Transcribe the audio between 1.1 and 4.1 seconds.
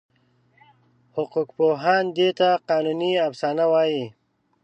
حقوقپوهان دې ته قانوني افسانه وایي.